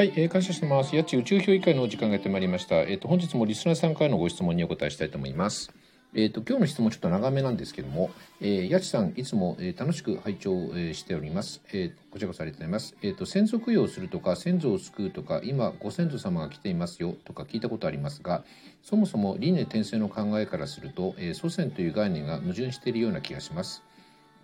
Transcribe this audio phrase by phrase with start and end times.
[0.00, 0.96] はい、えー、感謝してます。
[0.96, 2.76] やっち宇宙評議会のお時間がやってまいりました。
[2.76, 5.70] えっ、と、本日もリスナーさんからのご質問にお答えしたいと思います。
[6.14, 8.08] えっ、と、今日の質問ちょっと長めなんですけども、
[8.40, 11.60] えー、やちさん、いつも、えー楽しく拝聴、えーしております。
[11.74, 12.96] えーこちらこそありがとうございます。
[13.02, 18.42] えっ、と、先祖供養するとか、先祖を救うとか、今、ご先祖様が来ていますよとか聞いたことありますが、
[18.82, 23.82] そもそも輪廻転生の考えからすると、えー祖先という概念が矛盾しているような気がします。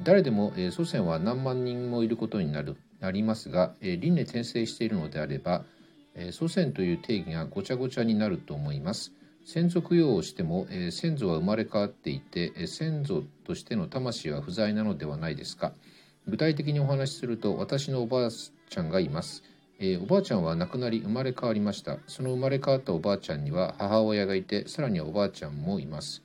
[0.02, 5.64] 誰でも、えー祖先は何万人もいることになるなりますが、えー輪廻転生しているのであれば、
[6.14, 9.12] えー祖先という定義がごちゃごちゃになると思います。
[9.44, 15.72] 先祖供養をしても、えー先祖は生まれ変わっていて、えー先祖としての魂は不在なのではないですか。
[16.26, 19.44] 具体的にお話しすると、私のおばあちゃんがいます。
[19.78, 21.98] えーおばあちゃんは亡くなり生まれ変わりました。
[22.06, 26.22] その生まれ変わったおばあちゃんには母親がいて、さらにはおばあちゃんもいます。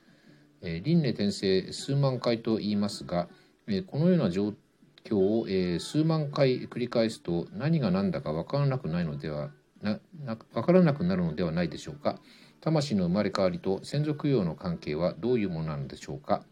[0.62, 3.27] えー輪廻転生数万回と言いますが、
[3.67, 4.57] えーこのような状態
[5.03, 9.49] 況を、えー数万回繰り返すと何が何だか分からなくないのでは
[9.81, 12.20] なな分からなくなるのではないでしょうか。
[12.62, 16.43] 魂の生まれ変わりと先祖供養の関係はどういうものなのでしょうか。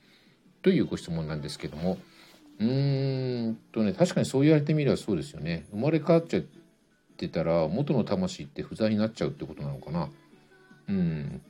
[0.62, 1.98] というご質問なんですけども。
[2.60, 5.66] うーんとね確かにそう言われてみればそうですよね。
[5.72, 6.44] 生まれ変わっちゃっ
[7.16, 10.10] てたら元の魂って不在になっちゃうってことなのかな。
[10.90, 11.42] うん。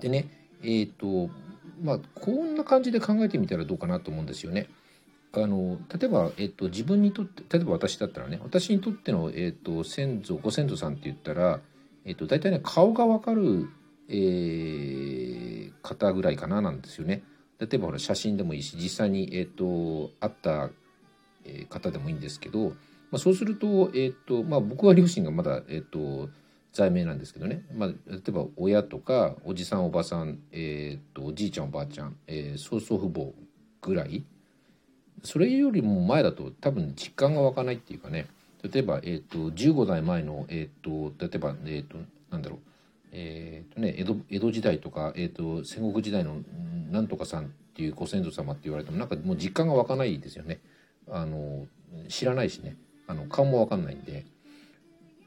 [0.00, 0.28] でね
[0.62, 1.30] えっ、と
[1.82, 4.68] まあこんな感じで考えてみたらどうかなと思うんですよね。
[5.32, 11.60] あの例えば、えっと、自分にとって例えば私だったらね私にとっての、えっと、先祖ご先祖さんって言ったら、
[12.04, 13.68] えっと、大体ね顔が分かる、
[14.08, 15.50] えー
[15.82, 17.22] 方ぐらいかななんですよね。
[17.58, 20.70] 例えばほら写真でもいいし実際に、えっと、会った、
[21.68, 22.70] 方でもいいんですけど、
[23.10, 26.28] まあ、そうすると,、えっとまあ、僕は両親がまだ、えっと、
[26.72, 33.32] 在名なんですけどね、まあ、例えば親とかおじさんおばさん、えっとおじいちゃんおばあちゃん、えー曽祖父母
[33.80, 34.24] ぐらい
[35.22, 38.26] それよりも前だと多分実感が湧かないっていうかね。
[38.62, 41.96] 例えば、えー、と15代前の、えー、と例えば、えー、と
[42.30, 42.58] なんだろう。
[43.12, 46.36] えーとね、江戸江戸時代とか、えー、と戦国時代の
[46.90, 50.60] なんとかさんっていうご先祖様って言われてもなんかもう実感が湧かないですよね。
[51.10, 51.66] あの
[52.08, 52.76] 知らないしね。
[53.06, 54.26] あの顔も分かんないんで。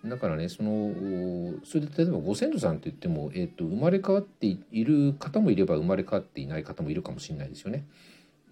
[0.06, 0.94] だからねその
[1.64, 7.86] それで例えばご先祖さんって言っても、えー、と生まれ変わっている方もいれば生まれ変わっていない方もいるかもしれないですよね。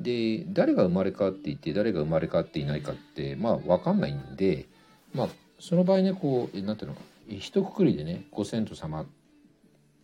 [0.02, 4.68] で誰が生まれ変わっていて誰が生まれ変わっていないかってまあ分かんないんで
[5.14, 5.30] まあ
[5.60, 9.06] その場合ねこうえなんていうのか一括りでねご先祖様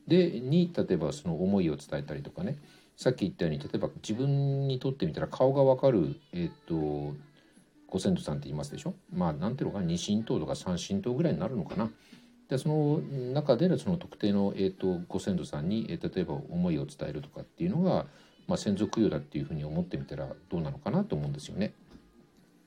[0.08, 2.58] でに例えばその思いを伝えたりとかね
[2.96, 7.14] さっき言ったように例えば自分にとってみたら顔が分かるえっ、と
[7.88, 8.94] ご先祖さんって言いますでしょ？
[9.14, 11.90] まあなんていうのかな二神等とか三神等ぐらいになるのかな。
[12.50, 13.00] でその
[13.34, 18.06] 中でのその特定の、えー、とご先祖さんに、えー例えば思いを伝えるとかっていうのが、
[18.48, 21.74] まあ、先祖供養だっていうふうに思ってみたらどうなのかなと思うんですよね。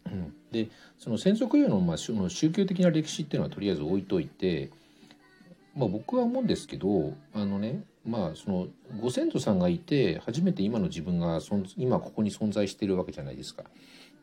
[0.06, 0.68] うん、で
[0.98, 4.70] その先祖供養の,、まあ、その宗教的な歴史っていうのはとりあえず置いといて、
[5.76, 8.66] まあ、僕は思うんですけどあのねまあその
[9.00, 11.40] ご先祖さんがいて初めて今の自分が
[11.76, 13.64] 今ここに存在しているわけじゃないですか。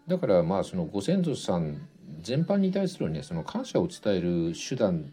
[0.08, 1.88] だからまあそのご先祖さん
[2.22, 5.12] 全般に対するねその感謝を伝える手段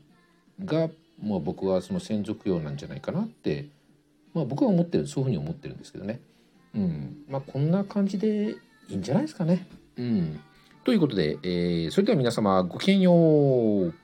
[0.65, 0.88] が
[1.21, 3.66] もう僕はその先祖供養なんじゃないかなって、
[4.32, 6.21] まあ、僕は思ってるそういうふうに思ってるんですけどね。
[6.74, 8.50] うん、まあこんな感じで
[8.88, 9.66] いいんじゃないですかね。
[9.96, 10.40] うん、
[10.84, 13.94] ということで、えーそれでは皆様ごきげんよう。